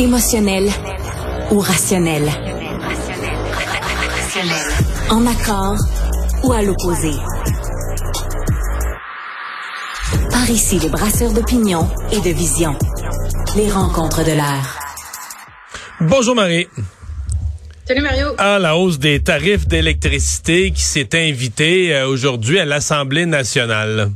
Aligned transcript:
Émotionnel 0.00 0.66
ou 1.50 1.58
rationnel? 1.58 2.22
En 5.10 5.26
accord 5.26 5.76
ou 6.42 6.52
à 6.54 6.62
l'opposé? 6.62 7.10
Par 10.30 10.48
ici, 10.48 10.78
les 10.78 10.88
brasseurs 10.88 11.34
d'opinion 11.34 11.86
et 12.12 12.20
de 12.20 12.34
vision. 12.34 12.74
Les 13.58 13.70
rencontres 13.70 14.24
de 14.24 14.32
l'air. 14.32 14.78
Bonjour 16.00 16.34
Marie. 16.34 16.66
Salut 17.86 18.00
Mario. 18.00 18.28
À 18.38 18.58
la 18.58 18.78
hausse 18.78 18.98
des 18.98 19.22
tarifs 19.22 19.68
d'électricité 19.68 20.70
qui 20.70 20.82
s'est 20.82 21.10
invitée 21.12 21.94
euh, 21.94 22.08
aujourd'hui 22.08 22.58
à 22.58 22.64
l'Assemblée 22.64 23.26
nationale. 23.26 24.10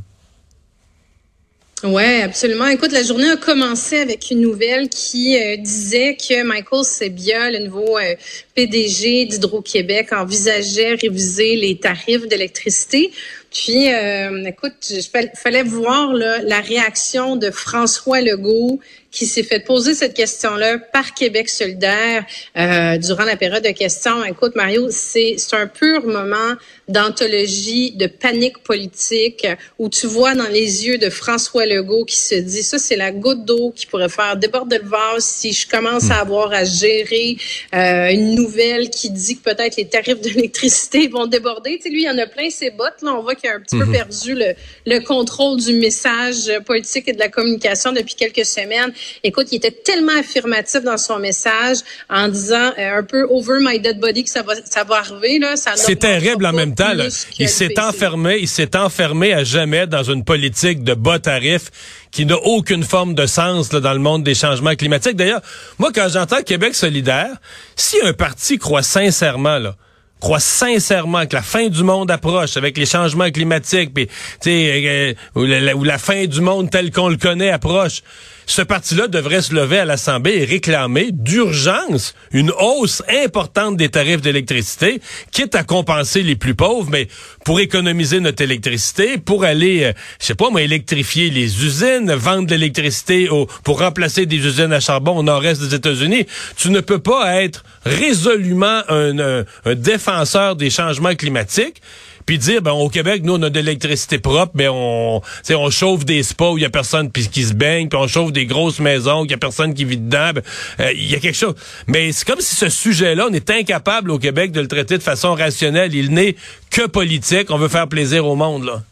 Ouais, 1.85 2.23
absolument. 2.23 2.65
Écoute, 2.65 2.91
la 2.91 3.03
journée 3.03 3.29
a 3.29 3.37
commencé 3.37 3.99
avec 3.99 4.31
une 4.31 4.41
nouvelle 4.41 4.89
qui 4.89 5.37
euh, 5.37 5.55
disait 5.57 6.17
que 6.17 6.41
Michael 6.41 6.83
Sebia, 6.83 7.51
le 7.51 7.59
nouveau 7.59 7.99
euh, 7.99 8.15
PDG 8.55 9.25
d'Hydro-Québec, 9.25 10.11
envisageait 10.11 10.95
réviser 10.95 11.55
les 11.55 11.77
tarifs 11.77 12.27
d'électricité. 12.27 13.11
Puis, 13.55 13.89
euh, 13.93 14.43
écoute, 14.43 14.89
il 14.89 15.01
fallait 15.33 15.63
voir 15.63 16.13
là, 16.13 16.39
la 16.43 16.59
réaction 16.59 17.37
de 17.37 17.51
François 17.51 18.19
Legault 18.19 18.81
qui 19.15 19.25
s'est 19.25 19.43
fait 19.43 19.61
poser 19.61 19.95
cette 19.95 20.13
question-là 20.13 20.77
par 20.77 21.13
Québec 21.13 21.47
solidaire 21.47 22.25
euh, 22.57 22.97
durant 22.97 23.23
la 23.23 23.37
période 23.37 23.63
de 23.63 23.71
questions. 23.71 24.25
Écoute, 24.25 24.55
Mario, 24.55 24.89
c'est 24.91 25.37
un 25.53 25.67
pur 25.67 26.05
moment 26.05 26.55
d'anthologie, 26.89 27.91
de 27.91 28.07
panique 28.07 28.59
politique, 28.59 29.47
où 29.79 29.87
tu 29.87 30.05
vois 30.05 30.35
dans 30.35 30.49
les 30.49 30.85
yeux 30.85 30.97
de 30.97 31.09
François 31.09 31.65
Legault 31.65 32.03
qui 32.03 32.17
se 32.17 32.35
dit, 32.35 32.61
ça, 32.61 32.77
c'est 32.77 32.97
la 32.97 33.11
goutte 33.11 33.45
d'eau 33.45 33.71
qui 33.73 33.85
pourrait 33.85 34.09
faire 34.09 34.35
déborder 34.35 34.79
le 34.79 34.89
vase 34.89 35.23
si 35.23 35.53
je 35.53 35.67
commence 35.67 36.11
à 36.11 36.19
avoir 36.19 36.51
à 36.51 36.65
gérer 36.65 37.37
euh, 37.73 38.09
une 38.09 38.35
nouvelle 38.35 38.89
qui 38.89 39.09
dit 39.09 39.37
que 39.37 39.43
peut-être 39.43 39.77
les 39.77 39.87
tarifs 39.87 40.19
d'électricité 40.19 41.07
vont 41.07 41.25
déborder. 41.25 41.77
Tu 41.77 41.83
sais, 41.83 41.89
lui, 41.89 42.01
il 42.01 42.05
y 42.05 42.09
en 42.09 42.17
a 42.17 42.27
plein 42.27 42.49
ses 42.49 42.69
bottes. 42.69 43.01
Là, 43.01 43.13
on 43.17 43.21
voit 43.21 43.35
qu'il 43.45 43.53
a 43.53 43.55
un 43.55 43.59
petit 43.59 43.77
peu 43.77 43.85
mhm. 43.85 43.91
perdu 43.91 44.35
le, 44.35 44.53
le 44.85 44.99
contrôle 44.99 45.59
du 45.59 45.73
message 45.73 46.51
politique 46.65 47.07
et 47.07 47.13
de 47.13 47.19
la 47.19 47.29
communication 47.29 47.91
depuis 47.91 48.15
quelques 48.15 48.45
semaines. 48.45 48.91
Écoute, 49.23 49.47
il 49.51 49.57
était 49.57 49.71
tellement 49.71 50.17
affirmatif 50.19 50.81
dans 50.83 50.97
son 50.97 51.19
message 51.19 51.77
en 52.09 52.27
disant 52.27 52.71
euh, 52.77 52.99
un 52.99 53.03
peu 53.03 53.25
over 53.29 53.59
my 53.59 53.79
dead 53.79 53.99
body 53.99 54.23
que 54.23 54.29
ça 54.29 54.41
va, 54.41 54.53
ça 54.63 54.83
va 54.83 54.97
arriver. 54.97 55.39
Là, 55.39 55.55
c'est 55.75 55.99
terrible 55.99 56.45
en 56.45 56.53
même 56.53 56.75
temps. 56.75 56.91
Il 57.39 57.49
s'est 57.49 57.79
enfermé, 57.79 58.37
il 58.39 58.47
s'est 58.47 58.75
enfermé 58.75 59.33
à 59.33 59.43
jamais 59.43 59.87
dans 59.87 60.03
une 60.03 60.23
politique 60.23 60.83
de 60.83 60.93
bas 60.93 61.19
tarifs 61.19 61.71
qui 62.11 62.25
n'a 62.25 62.37
aucune 62.37 62.83
forme 62.83 63.13
de 63.13 63.25
sens 63.25 63.73
là, 63.73 63.79
dans 63.79 63.93
le 63.93 63.99
monde 63.99 64.23
des 64.23 64.35
changements 64.35 64.75
climatiques. 64.75 65.15
D'ailleurs, 65.15 65.41
moi, 65.77 65.91
quand 65.93 66.07
j'entends 66.09 66.41
Québec 66.41 66.73
solidaire, 66.73 67.35
si 67.75 67.97
un 68.03 68.13
parti 68.13 68.57
croit 68.57 68.83
sincèrement 68.83 69.59
là, 69.59 69.75
croit 70.19 70.39
sincèrement 70.39 71.25
que 71.25 71.35
la 71.35 71.41
fin 71.41 71.67
du 71.67 71.83
monde 71.83 72.09
approche 72.09 72.57
avec 72.57 72.77
les 72.77 72.85
changements 72.85 73.29
climatiques, 73.29 73.93
puis, 73.93 74.09
euh, 74.47 75.13
ou, 75.35 75.43
la, 75.43 75.75
ou 75.75 75.83
la 75.83 75.97
fin 75.97 76.25
du 76.25 76.41
monde 76.41 76.69
tel 76.69 76.91
qu'on 76.91 77.09
le 77.09 77.17
connaît 77.17 77.51
approche, 77.51 78.01
ce 78.45 78.61
parti-là 78.61 79.07
devrait 79.07 79.41
se 79.41 79.53
lever 79.53 79.79
à 79.79 79.85
l'Assemblée 79.85 80.37
et 80.37 80.45
réclamer 80.45 81.09
d'urgence 81.11 82.13
une 82.31 82.51
hausse 82.51 83.03
importante 83.09 83.77
des 83.77 83.89
tarifs 83.89 84.21
d'électricité, 84.21 85.01
quitte 85.31 85.55
à 85.55 85.63
compenser 85.63 86.23
les 86.23 86.35
plus 86.35 86.55
pauvres, 86.55 86.89
mais 86.89 87.07
pour 87.43 87.59
économiser 87.59 88.19
notre 88.19 88.43
électricité, 88.43 89.17
pour 89.17 89.43
aller, 89.43 89.83
euh, 89.83 89.93
je 90.19 90.27
sais 90.27 90.35
pas 90.35 90.49
moi, 90.49 90.61
électrifier 90.61 91.29
les 91.29 91.65
usines, 91.65 92.11
vendre 92.13 92.47
de 92.47 92.55
l'électricité 92.55 93.29
pour 93.63 93.79
remplacer 93.79 94.25
des 94.25 94.37
usines 94.37 94.73
à 94.73 94.79
charbon 94.79 95.17
au 95.17 95.23
nord-est 95.23 95.61
des 95.61 95.75
États-Unis. 95.75 96.25
Tu 96.55 96.69
ne 96.69 96.81
peux 96.81 96.99
pas 96.99 97.41
être 97.41 97.63
résolument 97.85 98.81
un, 98.89 99.19
un 99.19 99.75
défenseur 99.75 100.55
des 100.55 100.69
changements 100.69 101.15
climatiques 101.15 101.81
puis 102.25 102.37
dire 102.37 102.61
ben 102.61 102.71
au 102.71 102.89
Québec 102.89 103.21
nous 103.23 103.33
on 103.33 103.41
a 103.43 103.49
de 103.49 103.59
l'électricité 103.59 104.19
propre 104.19 104.51
mais 104.55 104.67
on 104.67 105.21
on 105.49 105.69
chauffe 105.69 106.05
des 106.05 106.23
spas 106.23 106.51
où 106.51 106.57
il 106.57 106.61
y 106.61 106.65
a 106.65 106.69
personne 106.69 107.11
qui 107.11 107.43
se 107.43 107.53
baigne 107.53 107.87
puis 107.87 107.99
on 107.99 108.07
chauffe 108.07 108.31
des 108.31 108.45
grosses 108.45 108.79
maisons 108.79 109.21
où 109.21 109.25
il 109.25 109.31
y 109.31 109.33
a 109.33 109.37
personne 109.37 109.73
qui 109.73 109.85
vit 109.85 109.97
dedans. 109.97 110.31
Ben, 110.33 110.41
euh, 110.79 110.91
il 110.93 111.09
y 111.09 111.15
a 111.15 111.19
quelque 111.19 111.37
chose. 111.37 111.55
Mais 111.87 112.11
c'est 112.11 112.25
comme 112.25 112.41
si 112.41 112.55
ce 112.55 112.69
sujet-là 112.69 113.27
on 113.29 113.33
est 113.33 113.49
incapable 113.49 114.11
au 114.11 114.19
Québec 114.19 114.51
de 114.51 114.61
le 114.61 114.67
traiter 114.67 114.97
de 114.97 115.03
façon 115.03 115.33
rationnelle. 115.33 115.93
Il 115.93 116.11
n'est 116.11 116.35
que 116.71 116.87
politique. 116.87 117.49
On 117.49 117.57
veut 117.57 117.67
faire 117.67 117.87
plaisir 117.87 118.25
au 118.25 118.35
monde 118.35 118.65
là 118.65 118.83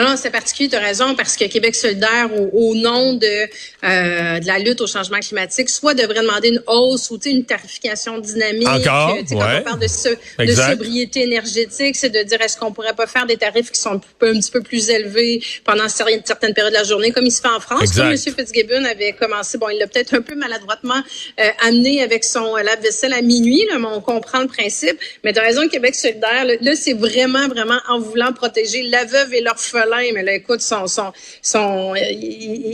non, 0.00 0.16
c'est 0.16 0.30
particulier, 0.30 0.70
tu 0.70 0.76
as 0.76 0.80
raison, 0.80 1.14
parce 1.14 1.36
que 1.36 1.44
Québec 1.44 1.74
solidaire, 1.74 2.30
au, 2.54 2.74
nom 2.74 3.12
de, 3.12 3.26
euh, 3.26 4.40
de 4.40 4.46
la 4.46 4.58
lutte 4.58 4.80
au 4.80 4.86
changement 4.86 5.18
climatique, 5.18 5.68
soit 5.68 5.92
devrait 5.92 6.22
demander 6.22 6.48
une 6.48 6.62
hausse 6.66 7.10
ou 7.10 7.18
une 7.26 7.44
tarification 7.44 8.18
dynamique. 8.18 8.68
Encore, 8.68 9.18
quand 9.28 9.36
on 9.36 9.62
parle 9.62 9.80
de, 9.80 10.46
de 10.46 10.52
sobriété 10.52 11.24
énergétique, 11.24 11.96
c'est 11.96 12.08
de 12.08 12.22
dire 12.22 12.40
est-ce 12.40 12.56
qu'on 12.56 12.72
pourrait 12.72 12.94
pas 12.94 13.06
faire 13.06 13.26
des 13.26 13.36
tarifs 13.36 13.70
qui 13.70 13.78
sont 13.78 14.00
un, 14.22 14.32
petit 14.32 14.50
peu 14.50 14.62
plus 14.62 14.88
élevés 14.88 15.42
pendant 15.64 15.88
certaines 15.90 16.54
périodes 16.54 16.72
de 16.72 16.78
la 16.78 16.84
journée, 16.84 17.12
comme 17.12 17.26
il 17.26 17.32
se 17.32 17.42
fait 17.42 17.48
en 17.48 17.60
France. 17.60 17.98
M. 17.98 18.16
Fitzgibbon 18.16 18.84
avait 18.84 19.12
commencé, 19.12 19.58
bon, 19.58 19.68
il 19.68 19.78
l'a 19.78 19.86
peut-être 19.86 20.14
un 20.14 20.22
peu 20.22 20.34
maladroitement 20.34 21.02
euh, 21.38 21.44
amené 21.60 22.02
avec 22.02 22.24
son 22.24 22.56
euh, 22.56 22.62
lave-vaisselle 22.62 23.12
à 23.12 23.20
minuit, 23.20 23.66
là, 23.70 23.78
mais 23.78 23.88
on 23.88 24.00
comprend 24.00 24.40
le 24.40 24.46
principe. 24.48 24.98
Mais 25.22 25.34
tu 25.34 25.38
as 25.38 25.42
raison, 25.42 25.68
Québec 25.68 25.94
solidaire, 25.94 26.46
là, 26.46 26.76
c'est 26.76 26.94
vraiment, 26.94 27.46
vraiment 27.48 27.78
en 27.88 27.98
voulant 27.98 28.32
protéger 28.32 28.82
la 28.84 29.04
veuve 29.04 29.34
et 29.34 29.42
l'orphelin 29.42 29.81
mais 30.14 30.22
là, 30.22 30.34
écoute, 30.34 30.60
son, 30.60 30.86
son, 30.86 31.12
son, 31.40 31.94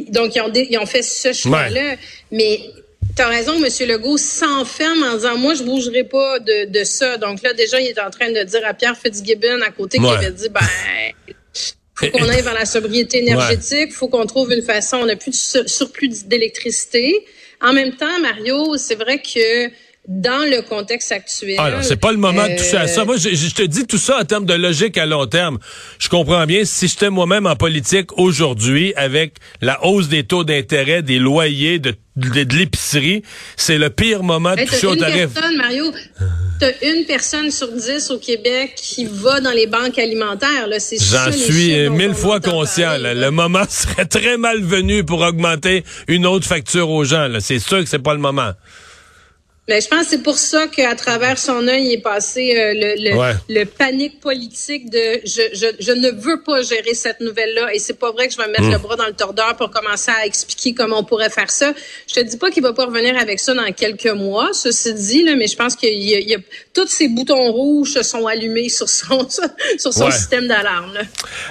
donc 0.08 0.34
ils 0.34 0.40
ont, 0.40 0.52
ils 0.54 0.78
ont 0.78 0.86
fait 0.86 1.02
ce 1.02 1.32
choix-là. 1.32 1.96
Mais 2.30 2.60
tu 3.16 3.22
as 3.22 3.28
raison, 3.28 3.54
M. 3.54 3.88
Legault 3.88 4.18
s'enferme 4.18 5.02
en 5.02 5.14
disant 5.16 5.36
moi 5.36 5.54
je 5.54 5.62
bougerai 5.62 6.04
pas 6.04 6.38
de, 6.38 6.66
de, 6.66 6.84
ça. 6.84 7.16
Donc 7.16 7.42
là 7.42 7.52
déjà 7.52 7.80
il 7.80 7.88
est 7.88 8.00
en 8.00 8.10
train 8.10 8.30
de 8.30 8.42
dire 8.42 8.60
à 8.64 8.74
Pierre 8.74 8.96
Fitzgibbon 8.96 9.60
à 9.66 9.70
côté 9.70 9.98
qui 9.98 10.06
avait 10.06 10.30
dit 10.30 10.48
ben 10.48 10.60
faut 11.94 12.10
qu'on 12.10 12.28
aille 12.28 12.42
vers 12.42 12.54
la 12.54 12.64
sobriété 12.64 13.18
énergétique, 13.18 13.92
faut 13.92 14.06
qu'on 14.06 14.24
trouve 14.24 14.52
une 14.52 14.62
façon, 14.62 14.98
on 14.98 15.06
n'a 15.06 15.16
plus 15.16 15.54
de 15.54 15.66
surplus 15.66 16.26
d'électricité. 16.26 17.26
En 17.60 17.72
même 17.72 17.96
temps, 17.96 18.20
Mario, 18.20 18.76
c'est 18.76 18.94
vrai 18.94 19.18
que 19.18 19.68
dans 20.08 20.48
le 20.50 20.62
contexte 20.62 21.12
actuel. 21.12 21.56
Ah 21.58 21.82
c'est 21.82 22.00
pas 22.00 22.12
le 22.12 22.18
moment 22.18 22.48
de 22.48 22.56
toucher 22.56 22.78
à 22.78 22.86
ça. 22.88 23.04
Moi, 23.04 23.18
je, 23.18 23.54
te 23.54 23.62
dis 23.62 23.86
tout 23.86 23.98
ça 23.98 24.18
en 24.18 24.24
termes 24.24 24.46
de 24.46 24.54
logique 24.54 24.96
à 24.96 25.04
long 25.04 25.26
terme. 25.26 25.58
Je 25.98 26.08
comprends 26.08 26.46
bien, 26.46 26.64
si 26.64 26.88
j'étais 26.88 27.10
moi-même 27.10 27.46
en 27.46 27.56
politique 27.56 28.16
aujourd'hui, 28.16 28.94
avec 28.96 29.34
la 29.60 29.84
hausse 29.84 30.08
des 30.08 30.24
taux 30.24 30.44
d'intérêt, 30.44 31.02
des 31.02 31.18
loyers, 31.18 31.78
de, 31.78 31.94
de, 32.16 32.56
l'épicerie, 32.56 33.22
c'est 33.58 33.76
le 33.76 33.90
pire 33.90 34.22
moment 34.22 34.56
de 34.56 34.64
toucher 34.64 34.86
au 34.86 34.96
tarif. 34.96 35.34
Personne, 35.34 35.58
Mario, 35.58 35.92
t'as 36.58 36.72
une 36.80 37.04
personne 37.04 37.50
sur 37.50 37.70
dix 37.70 38.10
au 38.10 38.18
Québec 38.18 38.76
qui 38.76 39.04
va 39.04 39.40
dans 39.42 39.52
les 39.52 39.66
banques 39.66 39.98
alimentaires. 39.98 40.68
J'en 40.70 41.32
suis 41.32 41.90
mille 41.90 42.14
fois 42.14 42.40
conscient. 42.40 42.96
Le 42.98 43.28
moment 43.28 43.64
serait 43.68 44.06
très 44.06 44.38
malvenu 44.38 45.04
pour 45.04 45.20
augmenter 45.20 45.84
une 46.06 46.24
autre 46.24 46.46
facture 46.46 46.88
aux 46.88 47.04
gens. 47.04 47.28
C'est 47.40 47.58
sûr 47.58 47.80
que 47.80 47.86
c'est 47.90 47.98
pas 47.98 48.14
le 48.14 48.20
moment. 48.20 48.52
Mais 49.68 49.82
je 49.82 49.88
pense 49.88 50.04
que 50.04 50.10
c'est 50.10 50.22
pour 50.22 50.38
ça 50.38 50.66
qu'à 50.66 50.94
travers 50.94 51.38
son 51.38 51.68
œil 51.68 51.92
est 51.92 52.00
passé 52.00 52.56
euh, 52.56 52.72
le, 52.74 53.54
le, 53.54 53.64
panique 53.66 54.18
politique 54.18 54.88
de 54.88 55.20
je, 55.24 55.42
je, 55.52 55.66
je, 55.78 55.92
ne 55.92 56.10
veux 56.10 56.42
pas 56.42 56.62
gérer 56.62 56.94
cette 56.94 57.20
nouvelle-là 57.20 57.74
et 57.74 57.78
c'est 57.78 57.98
pas 57.98 58.10
vrai 58.10 58.28
que 58.28 58.32
je 58.32 58.38
vais 58.38 58.48
mettre 58.48 58.62
hmm. 58.62 58.72
le 58.72 58.78
bras 58.78 58.96
dans 58.96 59.06
le 59.06 59.12
tordeur 59.12 59.56
pour 59.56 59.70
commencer 59.70 60.10
à 60.10 60.24
expliquer 60.24 60.72
comment 60.72 61.00
on 61.00 61.04
pourrait 61.04 61.28
faire 61.28 61.50
ça. 61.50 61.74
Je 62.08 62.14
te 62.14 62.20
dis 62.20 62.38
pas 62.38 62.50
qu'il 62.50 62.62
va 62.62 62.72
pas 62.72 62.86
revenir 62.86 63.18
avec 63.18 63.40
ça 63.40 63.52
dans 63.52 63.70
quelques 63.72 64.06
mois, 64.06 64.48
ceci 64.54 64.94
dit, 64.94 65.22
là, 65.22 65.36
mais 65.36 65.46
je 65.46 65.56
pense 65.56 65.76
qu'il 65.76 65.92
y, 65.92 66.12
y, 66.12 66.34
a 66.34 66.38
tous 66.72 66.88
ces 66.88 67.08
boutons 67.08 67.52
rouges 67.52 67.92
se 67.92 68.02
sont 68.02 68.26
allumés 68.26 68.70
sur 68.70 68.88
son 68.88 69.28
sur 69.78 69.92
son 69.92 70.10
système 70.10 70.48
d'alarme. 70.48 70.98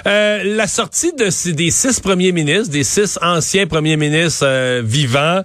Euh, 0.06 0.42
la 0.42 0.66
sortie 0.66 1.12
de 1.12 1.28
des 1.52 1.70
six 1.70 2.00
premiers 2.00 2.32
ministres, 2.32 2.72
des 2.72 2.84
six 2.84 3.16
anciens 3.22 3.68
premiers 3.68 3.96
ministres 3.96 4.44
euh, 4.44 4.82
vivants 4.84 5.42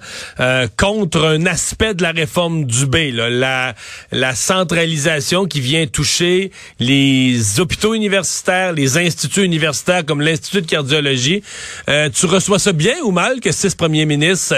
contre 0.78 1.24
un 1.24 1.46
aspect 1.46 1.94
de 1.94 2.02
la 2.02 2.12
réforme 2.12 2.63
Dubé, 2.64 3.12
la, 3.12 3.76
la 4.12 4.36
centralisation 4.36 5.46
qui 5.46 5.62
vient 5.62 5.88
toucher 5.88 6.52
les 6.80 7.60
hôpitaux 7.60 7.94
universitaires, 7.94 8.74
les 8.74 8.98
instituts 8.98 9.44
universitaires 9.44 10.06
comme 10.06 10.22
l'Institut 10.22 10.62
de 10.62 10.68
cardiologie. 10.68 11.44
Euh, 11.90 12.10
tu 12.10 12.26
reçois 12.26 12.60
ça 12.60 12.74
bien 12.74 12.96
ou 13.04 13.12
mal 13.12 13.40
que 13.40 13.52
six 13.52 13.76
premiers 13.76 14.06
ministres 14.06 14.56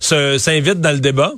s'invitent 0.00 0.80
dans 0.80 0.92
le 0.92 1.00
débat? 1.00 1.32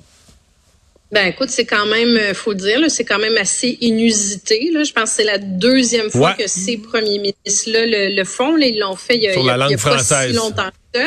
Ben 1.10 1.26
écoute, 1.28 1.48
c'est 1.48 1.64
quand 1.64 1.86
même, 1.86 2.16
euh, 2.18 2.34
faut 2.34 2.52
le 2.52 2.58
dire, 2.58 2.78
c'est 2.88 3.04
quand 3.04 3.18
même 3.18 3.36
assez 3.38 3.78
inusité. 3.80 4.70
Là. 4.72 4.84
Je 4.84 4.92
pense 4.92 5.04
que 5.10 5.16
c'est 5.16 5.24
la 5.24 5.38
deuxième 5.38 6.10
fois 6.10 6.34
que 6.34 6.46
ces 6.46 6.76
premiers 6.76 7.18
ministres-là 7.18 8.10
le, 8.10 8.24
font. 8.24 8.56
Là. 8.56 8.66
Ils 8.66 8.78
l'ont 8.78 8.94
fait 8.94 9.16
il 9.16 9.22
y 9.22 9.28
a, 9.28 9.76
pas 9.78 9.98
si 10.04 10.32
longtemps 10.34 10.68
que 10.92 11.00
ça. 11.00 11.06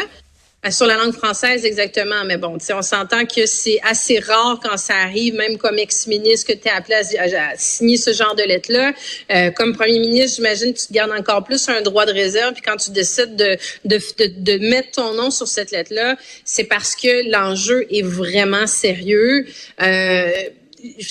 Euh, 0.63 0.69
sur 0.69 0.85
la 0.85 0.95
langue 0.95 1.13
française, 1.13 1.65
exactement. 1.65 2.23
Mais 2.23 2.37
bon, 2.37 2.57
on 2.71 2.81
s'entend 2.83 3.25
que 3.25 3.47
c'est 3.47 3.79
assez 3.83 4.19
rare 4.19 4.59
quand 4.63 4.77
ça 4.77 4.93
arrive, 4.93 5.33
même 5.33 5.57
comme 5.57 5.79
ex-ministre, 5.79 6.53
que 6.53 6.57
tu 6.57 6.67
es 6.67 6.71
appelé 6.71 6.95
à, 7.17 7.57
signer 7.57 7.97
ce 7.97 8.13
genre 8.13 8.35
de 8.35 8.43
lettre-là. 8.43 8.93
Euh, 9.31 9.49
comme 9.49 9.75
premier 9.75 9.97
ministre, 9.97 10.35
j'imagine 10.35 10.71
que 10.73 10.79
tu 10.79 10.93
gardes 10.93 11.11
encore 11.17 11.43
plus 11.43 11.67
un 11.67 11.81
droit 11.81 12.05
de 12.05 12.11
réserve. 12.11 12.53
Puis 12.53 12.61
quand 12.61 12.77
tu 12.77 12.91
décides 12.91 13.35
de, 13.35 13.57
de, 13.85 13.97
de, 14.19 14.27
de 14.37 14.69
mettre 14.69 14.91
ton 14.91 15.15
nom 15.15 15.31
sur 15.31 15.47
cette 15.47 15.71
lettre-là, 15.71 16.15
c'est 16.45 16.65
parce 16.65 16.95
que 16.95 17.31
l'enjeu 17.31 17.87
est 17.89 18.03
vraiment 18.03 18.67
sérieux. 18.67 19.47
Euh, 19.81 20.29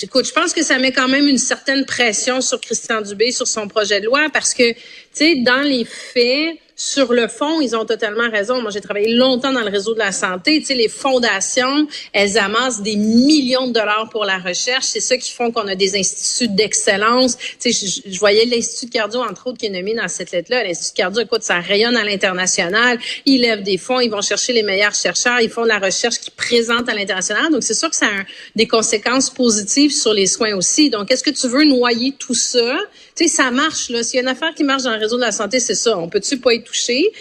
écoute, 0.01 0.27
je 0.27 0.31
pense 0.31 0.53
que 0.53 0.63
ça 0.63 0.77
met 0.77 0.93
quand 0.93 1.09
même 1.09 1.27
une 1.27 1.37
certaine 1.37 1.85
pression 1.85 2.39
sur 2.39 2.61
Christian 2.61 3.01
Dubé, 3.01 3.33
sur 3.33 3.47
son 3.47 3.67
projet 3.67 3.99
de 3.99 4.05
loi, 4.05 4.27
parce 4.31 4.53
que, 4.53 4.71
tu 4.71 4.77
sais, 5.11 5.35
dans 5.43 5.61
les 5.61 5.83
faits, 5.83 6.57
sur 6.75 7.13
le 7.13 7.27
fond, 7.27 7.61
ils 7.61 7.75
ont 7.75 7.85
totalement 7.85 8.29
raison. 8.29 8.61
Moi, 8.61 8.71
j'ai 8.71 8.81
travaillé 8.81 9.13
longtemps 9.13 9.51
dans 9.51 9.61
le 9.61 9.69
réseau 9.69 9.93
de 9.93 9.99
la 9.99 10.11
santé. 10.11 10.59
Tu 10.59 10.67
sais, 10.67 10.73
les 10.73 10.87
fondations, 10.87 11.87
elles 12.13 12.37
amassent 12.37 12.81
des 12.81 12.95
millions 12.95 13.67
de 13.67 13.73
dollars 13.73 14.09
pour 14.09 14.25
la 14.25 14.37
recherche. 14.37 14.85
C'est 14.85 14.99
ça 14.99 15.17
qui 15.17 15.31
font 15.31 15.51
qu'on 15.51 15.67
a 15.67 15.75
des 15.75 15.97
instituts 15.97 16.47
d'excellence. 16.47 17.37
Tu 17.59 17.71
sais, 17.71 18.01
je, 18.05 18.19
voyais 18.19 18.45
l'Institut 18.45 18.87
de 18.87 18.91
cardio, 18.91 19.21
entre 19.21 19.47
autres, 19.47 19.57
qui 19.57 19.67
est 19.67 19.69
nommé 19.69 19.93
dans 19.93 20.07
cette 20.07 20.31
lettre-là. 20.31 20.63
L'Institut 20.63 20.93
de 20.93 20.97
cardio, 20.97 21.21
écoute, 21.23 21.43
ça 21.43 21.59
rayonne 21.59 21.95
à 21.97 22.03
l'international. 22.03 22.99
Ils 23.25 23.41
lèvent 23.41 23.63
des 23.63 23.77
fonds, 23.77 23.99
ils 23.99 24.09
vont 24.09 24.21
chercher 24.21 24.53
les 24.53 24.63
meilleurs 24.63 24.95
chercheurs, 24.95 25.39
ils 25.41 25.49
font 25.49 25.63
de 25.63 25.67
la 25.67 25.79
recherche 25.79 26.19
qui 26.19 26.31
présente 26.31 26.89
à 26.89 26.93
l'international. 26.93 27.51
Donc, 27.51 27.63
c'est 27.63 27.73
sûr 27.73 27.89
que 27.89 27.95
ça 27.95 28.07
a 28.07 28.23
des 28.55 28.67
conséquences 28.67 29.29
positives 29.29 29.91
sur 29.91 30.13
les 30.13 30.27
soins 30.27 30.55
aussi. 30.55 30.89
Donc, 30.89 31.11
est-ce 31.11 31.23
que 31.23 31.29
tu 31.29 31.47
veux 31.47 31.63
noyer 31.63 32.15
tout 32.17 32.35
ça? 32.35 32.77
Tu 33.15 33.27
sais, 33.27 33.35
ça 33.35 33.51
marche, 33.51 33.89
là. 33.89 34.03
S'il 34.03 34.17
y 34.17 34.19
a 34.19 34.21
une 34.23 34.29
affaire 34.29 34.53
qui 34.55 34.63
marche 34.63 34.83
dans 34.83 34.91
le 34.91 34.99
réseau 34.99 35.17
de 35.17 35.21
la 35.21 35.31
santé, 35.31 35.59
c'est 35.59 35.75
ça. 35.75 35.97
On 35.97 36.09
peut-tu 36.09 36.37
pas 36.37 36.53
y 36.53 36.63
toucher? 36.63 37.11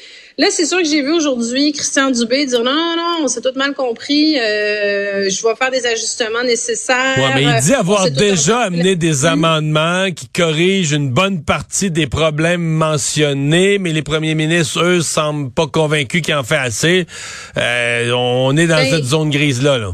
Là, 0.40 0.46
c'est 0.48 0.64
sûr 0.64 0.78
que 0.78 0.88
j'ai 0.88 1.02
vu 1.02 1.12
aujourd'hui 1.12 1.72
Christian 1.72 2.10
Dubé 2.10 2.46
dire 2.46 2.64
non, 2.64 2.72
non, 2.72 3.18
on 3.24 3.28
s'est 3.28 3.42
tout 3.42 3.52
mal 3.56 3.74
compris. 3.74 4.38
Euh, 4.38 5.28
je 5.28 5.42
vais 5.42 5.54
faire 5.54 5.70
des 5.70 5.86
ajustements 5.86 6.42
nécessaires. 6.44 7.18
Ouais, 7.18 7.34
mais 7.34 7.42
il 7.42 7.62
dit 7.62 7.74
avoir 7.74 8.10
déjà 8.10 8.60
amené 8.60 8.96
des 8.96 9.26
amendements 9.26 10.10
qui 10.10 10.28
corrigent 10.28 10.94
une 10.94 11.10
bonne 11.10 11.44
partie 11.44 11.90
des 11.90 12.06
problèmes 12.06 12.62
mentionnés, 12.62 13.76
mais 13.78 13.92
les 13.92 14.00
premiers 14.00 14.34
ministres, 14.34 14.82
eux, 14.82 15.02
semblent 15.02 15.50
pas 15.50 15.66
convaincus 15.66 16.22
qu'il 16.22 16.34
en 16.34 16.42
fait 16.42 16.56
assez. 16.56 17.06
Euh, 17.58 18.10
on 18.12 18.56
est 18.56 18.66
dans 18.66 18.76
ben, 18.76 18.90
cette 18.90 19.04
zone 19.04 19.28
grise 19.28 19.62
là. 19.62 19.92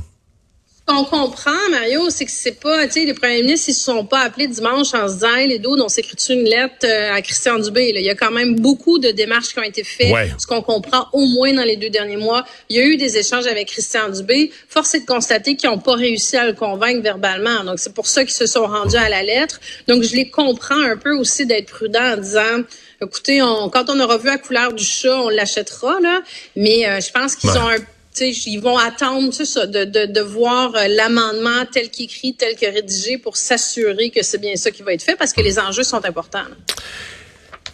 Là 0.89 0.95
qu'on 0.95 1.05
comprend, 1.05 1.51
Mario, 1.71 2.11
c'est 2.11 2.25
que 2.25 2.31
c'est 2.31 2.61
pas, 2.61 2.87
tu 2.87 2.93
sais, 2.93 3.05
les 3.05 3.15
premiers 3.15 3.43
ministres, 3.43 3.69
ils 3.71 3.75
se 3.75 3.85
sont 3.85 4.05
pas 4.05 4.21
appelés 4.21 4.47
dimanche 4.47 4.95
en 4.95 5.09
se 5.09 5.15
disant, 5.15 5.37
les 5.37 5.59
dos, 5.59 5.77
on 5.79 5.89
s'écrit 5.89 6.17
une 6.31 6.45
lettre 6.45 6.87
euh, 6.87 7.13
à 7.13 7.23
Christian 7.23 7.59
Dubé. 7.59 7.93
Il 7.95 8.03
y 8.03 8.11
a 8.11 8.15
quand 8.15 8.31
même 8.31 8.57
beaucoup 8.57 8.99
de 8.99 9.11
démarches 9.11 9.49
qui 9.49 9.59
ont 9.59 9.65
été 9.65 9.85
faites. 9.85 10.15
Ce 10.39 10.47
qu'on 10.47 10.63
comprend 10.63 11.09
au 11.13 11.27
moins 11.27 11.53
dans 11.53 11.65
les 11.65 11.77
deux 11.77 11.91
derniers 11.91 12.17
mois, 12.17 12.45
il 12.69 12.77
y 12.77 12.81
a 12.81 12.85
eu 12.85 12.97
des 12.97 13.17
échanges 13.17 13.47
avec 13.47 13.69
Christian 13.69 14.09
Dubé. 14.11 14.53
Force 14.69 14.95
est 14.95 15.01
de 15.01 15.07
constater 15.07 15.57
qu'ils 15.57 15.71
n'ont 15.71 15.79
pas 15.79 15.95
réussi 15.95 16.37
à 16.37 16.47
le 16.47 16.53
convaincre 16.53 17.03
verbalement. 17.03 17.65
Donc, 17.65 17.79
c'est 17.79 17.95
pour 17.95 18.07
ça 18.07 18.25
qu'ils 18.25 18.35
se 18.35 18.47
sont 18.47 18.67
rendus 18.67 18.97
à 18.97 19.09
la 19.09 19.23
lettre. 19.23 19.61
Donc, 19.89 20.03
je 20.03 20.15
les 20.15 20.31
comprends 20.31 20.81
un 20.81 20.97
peu 20.97 21.15
aussi 21.17 21.47
d'être 21.47 21.67
prudents 21.67 22.15
en 22.15 22.17
disant, 22.17 22.63
écoutez, 23.03 23.43
on, 23.43 23.69
quand 23.69 23.91
on 23.91 23.99
aura 24.01 24.19
vu 24.19 24.27
la 24.27 24.39
couleur 24.39 24.73
du 24.73 24.85
chat, 24.85 25.17
on 25.17 25.29
l'achètera, 25.29 26.01
là. 26.01 26.23
Mais 26.55 26.87
euh, 26.87 27.01
je 27.01 27.11
pense 27.11 27.35
qu'ils 27.37 27.51
ont 27.51 27.69
un 27.69 27.81
ils 28.21 28.61
vont 28.61 28.79
attendre 28.79 29.33
ça, 29.33 29.67
de, 29.67 29.85
de, 29.85 30.07
de 30.07 30.21
voir 30.21 30.75
euh, 30.75 30.89
l'amendement 30.89 31.65
tel 31.71 31.91
qu'écrit, 31.91 32.35
tel 32.35 32.57
que 32.57 32.67
rédigé 32.67 33.19
pour 33.19 33.37
s'assurer 33.37 34.11
que 34.11 34.23
c'est 34.23 34.41
bien 34.41 34.57
ça 34.57 34.71
qui 34.71 34.83
va 34.83 34.93
être 34.93 35.03
fait 35.03 35.17
parce 35.17 35.33
que 35.33 35.41
les 35.41 35.59
enjeux 35.59 35.83
sont 35.83 36.05
importants. 36.05 36.45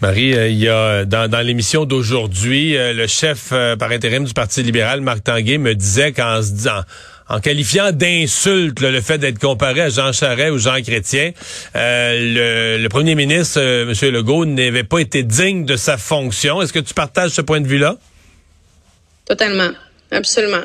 Marie, 0.00 0.34
euh, 0.34 0.48
il 0.48 0.58
y 0.58 0.68
a 0.68 1.04
dans, 1.04 1.30
dans 1.30 1.40
l'émission 1.40 1.84
d'aujourd'hui, 1.84 2.76
euh, 2.76 2.92
le 2.92 3.06
chef 3.06 3.50
par 3.78 3.90
intérim 3.90 4.24
du 4.24 4.32
Parti 4.32 4.62
libéral, 4.62 5.00
Marc 5.00 5.24
Tanguay, 5.24 5.58
me 5.58 5.74
disait 5.74 6.12
qu'en 6.12 6.42
se 6.42 6.50
disant 6.50 6.80
en 7.28 7.40
qualifiant 7.40 7.92
d'insulte 7.92 8.80
le 8.80 9.00
fait 9.00 9.16
d'être 9.16 9.38
comparé 9.38 9.80
à 9.82 9.88
Jean 9.88 10.12
Charest 10.12 10.50
ou 10.50 10.58
Jean 10.58 10.82
Chrétien, 10.82 11.32
le, 11.74 12.76
le, 12.78 12.88
premier 12.88 13.14
ministre, 13.14 13.60
M. 13.60 14.12
Legault, 14.12 14.44
n'avait 14.44 14.82
pas 14.82 14.98
été 14.98 15.22
digne 15.22 15.64
de 15.64 15.76
sa 15.76 15.96
fonction. 15.96 16.60
Est-ce 16.60 16.74
que 16.74 16.80
tu 16.80 16.92
partages 16.92 17.30
ce 17.30 17.40
point 17.40 17.60
de 17.60 17.68
vue-là? 17.68 17.96
Totalement. 19.24 19.70
Absolument. 20.12 20.64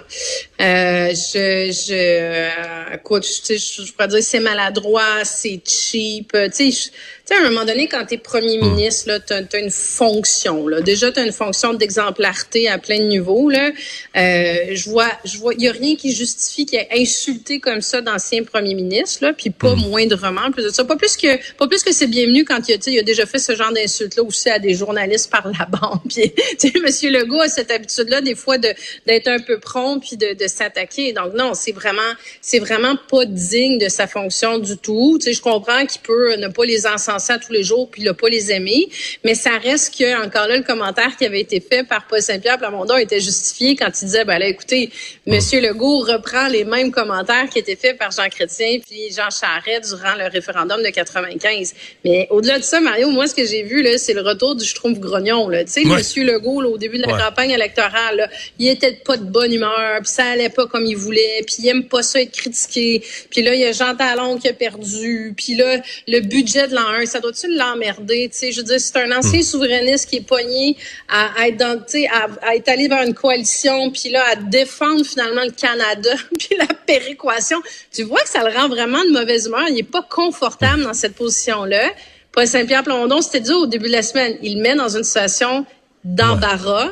Euh, 0.59 1.09
je, 1.15 1.71
je, 1.71 1.93
euh, 1.93 2.95
écoute, 2.95 3.25
je, 3.25 3.53
je, 3.55 3.85
je 3.85 3.93
pourrais 3.93 4.09
dire 4.09 4.21
c'est 4.21 4.41
maladroit, 4.41 5.23
c'est 5.23 5.61
cheap. 5.65 6.33
Tu 6.53 6.71
sais, 6.73 6.91
sais, 7.27 7.35
à 7.35 7.45
un 7.45 7.49
moment 7.49 7.65
donné, 7.65 7.87
quand 7.87 8.05
tu 8.05 8.15
es 8.15 8.17
premier 8.17 8.57
hmm. 8.57 8.73
ministre, 8.73 9.09
là, 9.09 9.19
tu 9.19 9.33
as, 9.33 9.59
une 9.59 9.69
fonction. 9.69 10.67
Là. 10.67 10.81
Déjà, 10.81 11.11
tu 11.11 11.19
as 11.19 11.25
une 11.25 11.31
fonction 11.31 11.73
d'exemplarité 11.73 12.69
à 12.69 12.77
plein 12.77 12.99
de 12.99 13.05
niveaux. 13.05 13.49
Là. 13.49 13.71
Euh, 14.15 14.55
je 14.71 14.89
vois, 14.89 15.09
je 15.25 15.37
vois, 15.37 15.53
il 15.55 15.63
y 15.63 15.67
a 15.67 15.71
rien 15.71 15.95
qui 15.95 16.13
justifie 16.13 16.65
qu'il 16.65 16.79
ait 16.79 16.87
insulté 16.93 17.59
comme 17.59 17.81
ça 17.81 18.01
d'anciens 18.01 18.43
premiers 18.43 18.75
ministres, 18.75 19.25
là, 19.25 19.33
puis 19.33 19.49
pas 19.49 19.75
hmm. 19.75 19.89
moindrement 19.89 20.51
plus 20.51 20.63
de 20.63 20.69
ça. 20.69 20.85
Pas 20.85 20.95
plus 20.95 21.17
que, 21.17 21.37
pas 21.55 21.67
plus 21.67 21.83
que 21.83 21.91
c'est 21.91 22.07
bienvenu 22.07 22.45
quand 22.45 22.67
il 22.67 22.73
a, 22.73 22.77
il 22.87 22.99
a 22.99 23.03
déjà 23.03 23.25
fait 23.25 23.39
ce 23.39 23.55
genre 23.55 23.73
d'insulte-là 23.73 24.23
aussi 24.23 24.49
à 24.49 24.59
des 24.59 24.73
journalistes 24.73 25.29
par 25.29 25.47
la 25.47 25.65
bande. 25.69 25.99
Puis, 26.09 26.33
Monsieur 26.81 27.11
Legault 27.11 27.41
a 27.41 27.49
cette 27.49 27.71
habitude-là 27.71 28.21
des 28.21 28.35
fois 28.35 28.57
de 28.57 28.69
d'être 29.05 29.27
un 29.27 29.39
peu 29.39 29.59
prompt 29.59 29.99
puis 29.99 30.15
de, 30.17 30.33
de 30.33 30.47
s'attaquer. 30.47 31.13
Donc 31.13 31.33
non, 31.33 31.53
c'est 31.53 31.71
vraiment, 31.71 32.13
c'est 32.41 32.59
vraiment 32.59 32.95
pas 33.09 33.25
digne 33.25 33.77
de 33.77 33.89
sa 33.89 34.07
fonction 34.07 34.59
du 34.59 34.77
tout. 34.77 35.17
Tu 35.19 35.25
sais, 35.25 35.33
je 35.33 35.41
comprends 35.41 35.85
qu'il 35.85 36.01
peut 36.01 36.35
ne 36.35 36.47
pas 36.47 36.65
les 36.65 36.85
encenser 36.85 37.16
ça 37.19 37.37
tous 37.37 37.51
les 37.51 37.63
jours 37.63 37.89
puis 37.89 38.01
il 38.01 38.09
a 38.09 38.13
pas 38.13 38.29
les 38.29 38.51
aimé. 38.51 38.89
Mais 39.23 39.35
ça 39.35 39.57
reste 39.57 39.97
que, 39.97 40.25
encore 40.25 40.47
là, 40.47 40.57
le 40.57 40.63
commentaire 40.63 41.15
qui 41.17 41.25
avait 41.25 41.41
été 41.41 41.59
fait 41.59 41.83
par 41.83 42.07
Paul 42.07 42.21
Saint-Pierre 42.21 42.57
Plamondon 42.57 42.97
était 42.97 43.19
justifié 43.19 43.75
quand 43.75 43.89
il 44.01 44.05
disait, 44.05 44.25
ben 44.25 44.39
là, 44.39 44.47
écoutez, 44.47 44.89
Monsieur 45.25 45.61
Legault 45.61 45.99
reprend 45.99 46.47
les 46.47 46.63
mêmes 46.63 46.91
commentaires 46.91 47.49
qui 47.51 47.59
étaient 47.59 47.75
faits 47.75 47.97
par 47.97 48.11
Jean 48.11 48.29
Chrétien 48.29 48.79
puis 48.85 49.11
Jean 49.15 49.29
Charest 49.29 49.95
durant 49.95 50.15
le 50.15 50.29
référendum 50.31 50.81
de 50.81 50.89
95. 50.89 51.73
Mais 52.03 52.27
au-delà 52.29 52.59
de 52.59 52.63
ça, 52.63 52.79
Mario, 52.79 53.09
moi, 53.09 53.27
ce 53.27 53.35
que 53.35 53.45
j'ai 53.45 53.63
vu, 53.63 53.81
là, 53.81 53.97
c'est 53.97 54.13
le 54.13 54.21
retour 54.21 54.55
du 54.55 54.65
Schtroumpf 54.65 54.99
grognon, 54.99 55.49
là. 55.49 55.63
Tu 55.63 55.71
sais, 55.71 55.83
Monsieur 55.83 56.23
Legault, 56.23 56.63
au 56.63 56.77
début 56.77 56.97
de 56.97 57.07
la 57.07 57.17
campagne 57.17 57.51
électorale, 57.51 58.17
là, 58.17 58.29
il 58.59 58.67
était 58.67 58.93
pas 58.93 59.17
de 59.17 59.23
bonne 59.23 59.53
humeur, 59.53 59.99
puis 60.01 60.11
ça 60.11 60.25
allait 60.25 60.49
pas 60.49 60.67
comme 60.67 60.85
il 60.85 60.95
voulait, 60.95 61.43
puis 61.45 61.55
il 61.59 61.67
aime 61.67 61.85
pas 61.85 62.03
ça 62.03 62.21
être 62.21 62.31
critiqué. 62.31 63.03
Puis 63.29 63.41
là, 63.41 63.53
il 63.53 63.61
y 63.61 63.65
a 63.65 63.71
Jean 63.71 63.95
Talon 63.95 64.37
qui 64.37 64.47
a 64.47 64.53
perdu, 64.53 65.33
puis 65.35 65.55
là, 65.55 65.81
le 66.07 66.19
budget 66.21 66.67
de 66.67 66.75
l'an 66.75 66.87
1, 66.87 67.05
ça 67.07 67.19
doit-tu 67.19 67.47
l'emmerder? 67.55 68.29
Tu 68.31 68.37
sais, 68.37 68.51
je 68.51 68.57
veux 68.57 68.65
dire, 68.65 68.79
c'est 68.79 68.97
un 68.97 69.11
ancien 69.17 69.39
hmm. 69.39 69.43
souverainiste 69.43 70.09
qui 70.09 70.17
est 70.17 70.27
pogné 70.27 70.77
à, 71.09 71.47
être 71.47 71.57
dans, 71.57 71.77
tu 71.77 72.01
sais, 72.01 72.07
à, 72.07 72.55
être 72.55 72.69
allé 72.69 72.87
vers 72.87 73.03
une 73.03 73.13
coalition, 73.13 73.91
puis 73.91 74.09
là, 74.09 74.23
à 74.31 74.35
défendre 74.35 75.05
finalement 75.05 75.43
le 75.43 75.51
Canada, 75.51 76.11
puis 76.39 76.55
la 76.57 76.67
péréquation. 76.67 77.61
Tu 77.91 78.03
vois 78.03 78.21
que 78.21 78.29
ça 78.29 78.47
le 78.47 78.55
rend 78.55 78.67
vraiment 78.67 79.03
de 79.03 79.11
mauvaise 79.11 79.47
humeur. 79.47 79.65
Il 79.69 79.77
est 79.77 79.83
pas 79.83 80.03
confortable 80.03 80.83
dans 80.83 80.93
cette 80.93 81.15
position-là. 81.15 81.89
Paul 82.31 82.45
Saint-Pierre 82.45 82.83
Plamondon, 82.83 83.21
c'était 83.21 83.39
dit 83.39 83.53
au 83.53 83.65
début 83.65 83.87
de 83.87 83.93
la 83.93 84.03
semaine, 84.03 84.37
il 84.43 84.59
met 84.59 84.75
dans 84.75 84.95
une 84.95 85.03
situation 85.03 85.65
d'embarras. 86.03 86.91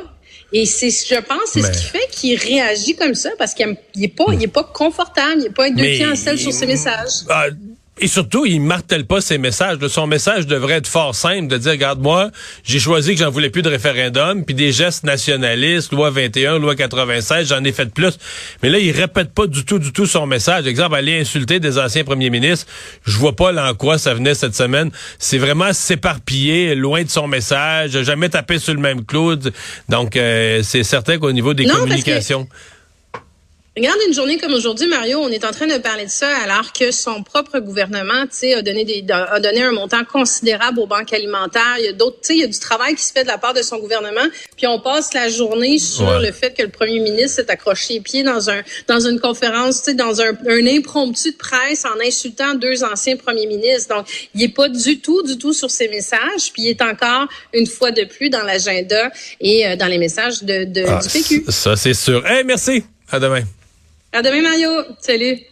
Et 0.53 0.65
c'est, 0.65 0.89
je 0.89 1.19
pense, 1.21 1.49
c'est 1.51 1.61
ce 1.61 1.71
qui 1.71 1.83
fait 1.83 2.07
qu'il 2.11 2.39
réagit 2.39 2.95
comme 2.95 3.13
ça 3.13 3.29
parce 3.37 3.53
qu'il 3.53 3.77
n'est 3.95 4.07
pas, 4.07 4.25
il 4.31 4.43
est 4.43 4.47
pas 4.47 4.63
confortable, 4.63 5.35
il 5.37 5.43
n'est 5.43 5.49
pas 5.49 5.69
deux 5.69 5.83
pieds 5.83 6.05
en 6.05 6.15
selle 6.15 6.39
sur 6.39 6.53
ses 6.53 6.65
messages. 6.65 7.25
Ah, 7.29 7.47
et 8.01 8.07
surtout, 8.07 8.45
il 8.45 8.59
martèle 8.59 9.05
pas 9.05 9.21
ses 9.21 9.37
messages. 9.37 9.77
Son 9.87 10.05
message 10.05 10.47
devrait 10.47 10.75
être 10.75 10.87
fort 10.87 11.15
simple, 11.15 11.47
de 11.47 11.57
dire, 11.57 11.71
regarde, 11.71 12.01
moi, 12.01 12.29
j'ai 12.65 12.79
choisi 12.79 13.13
que 13.13 13.19
j'en 13.19 13.29
voulais 13.29 13.49
plus 13.49 13.61
de 13.61 13.69
référendum, 13.69 14.43
puis 14.43 14.53
des 14.53 14.73
gestes 14.73 15.05
nationalistes, 15.05 15.93
loi 15.93 16.09
21, 16.09 16.59
loi 16.59 16.75
96, 16.75 17.47
j'en 17.47 17.63
ai 17.63 17.71
fait 17.71 17.85
plus. 17.93 18.17
Mais 18.61 18.69
là, 18.69 18.79
il 18.79 18.91
répète 18.91 19.33
pas 19.33 19.47
du 19.47 19.63
tout, 19.63 19.79
du 19.79 19.93
tout 19.93 20.05
son 20.05 20.25
message. 20.25 20.67
Exemple, 20.67 20.95
aller 20.95 21.17
insulter 21.17 21.61
des 21.61 21.77
anciens 21.77 22.03
premiers 22.03 22.29
ministres, 22.29 22.67
je 23.05 23.17
vois 23.17 23.35
pas 23.35 23.53
là 23.53 23.71
en 23.71 23.75
quoi 23.75 23.97
ça 23.97 24.13
venait 24.13 24.35
cette 24.35 24.55
semaine. 24.55 24.91
C'est 25.17 25.37
vraiment 25.37 25.71
s'éparpiller, 25.71 26.75
loin 26.75 27.03
de 27.03 27.09
son 27.09 27.27
message, 27.27 28.01
jamais 28.01 28.27
taper 28.27 28.59
sur 28.59 28.73
le 28.73 28.81
même 28.81 29.05
clou. 29.05 29.37
Donc, 29.87 30.17
euh, 30.17 30.61
c'est 30.63 30.83
certain 30.83 31.17
qu'au 31.17 31.31
niveau 31.31 31.53
des 31.53 31.65
communications... 31.65 32.47
Regarde 33.77 33.99
une 34.07 34.13
journée 34.13 34.37
comme 34.37 34.53
aujourd'hui, 34.53 34.87
Mario, 34.87 35.19
on 35.19 35.27
est 35.27 35.43
en 35.43 35.51
train 35.51 35.67
de 35.67 35.77
parler 35.79 36.05
de 36.05 36.09
ça 36.09 36.29
alors 36.45 36.71
que 36.71 36.91
son 36.91 37.23
propre 37.23 37.59
gouvernement, 37.59 38.21
tu 38.21 38.37
sais, 38.37 38.53
a 38.53 38.61
donné 38.61 38.85
des, 38.85 39.03
a 39.11 39.37
donné 39.41 39.63
un 39.63 39.73
montant 39.73 40.05
considérable 40.05 40.79
aux 40.79 40.87
banques 40.87 41.11
alimentaires. 41.11 41.75
Il 41.79 41.85
y 41.85 41.87
a 41.89 41.91
d'autres, 41.91 42.21
tu 42.21 42.27
sais, 42.27 42.35
il 42.35 42.39
y 42.39 42.43
a 42.45 42.47
du 42.47 42.57
travail 42.57 42.95
qui 42.95 43.03
se 43.03 43.11
fait 43.11 43.23
de 43.23 43.27
la 43.27 43.37
part 43.37 43.53
de 43.53 43.61
son 43.61 43.77
gouvernement. 43.79 44.29
Puis 44.55 44.65
on 44.65 44.79
passe 44.79 45.13
la 45.13 45.27
journée 45.27 45.77
sur 45.77 46.21
le 46.21 46.31
fait 46.31 46.55
que 46.55 46.61
le 46.61 46.69
premier 46.69 46.99
ministre 46.99 47.43
s'est 47.43 47.51
accroché 47.51 47.95
les 47.95 47.99
pieds 47.99 48.23
dans 48.23 48.49
un, 48.49 48.61
dans 48.87 49.01
une 49.01 49.19
conférence, 49.19 49.79
tu 49.79 49.91
sais, 49.91 49.93
dans 49.93 50.21
un, 50.21 50.31
un 50.47 50.67
impromptu 50.67 51.33
de 51.33 51.37
presse 51.37 51.83
en 51.83 51.99
insultant 51.99 52.53
deux 52.53 52.81
anciens 52.85 53.17
premiers 53.17 53.47
ministres. 53.47 53.93
Donc, 53.93 54.07
il 54.35 54.41
est 54.41 54.55
pas 54.55 54.69
du 54.69 55.01
tout, 55.01 55.21
du 55.21 55.37
tout 55.37 55.51
sur 55.51 55.69
ses 55.69 55.89
messages. 55.89 56.53
Puis 56.53 56.61
il 56.61 56.69
est 56.69 56.81
encore 56.81 57.27
une 57.53 57.67
fois 57.67 57.91
de 57.91 58.05
plus 58.05 58.29
dans 58.29 58.43
l'agenda 58.43 59.11
et 59.41 59.67
euh, 59.67 59.75
dans 59.75 59.87
les 59.87 59.97
messages 59.97 60.43
de, 60.43 60.63
de 60.63 60.85
ah, 60.87 61.01
du 61.03 61.09
PQ. 61.09 61.43
Ça, 61.49 61.75
c'est 61.75 61.93
sûr. 61.93 62.23
Eh, 62.25 62.45
merci. 62.45 62.85
À 63.11 63.19
demain. 63.19 63.43
À 64.15 64.21
demain, 64.21 64.41
Mario. 64.41 64.69
Salut. 65.01 65.41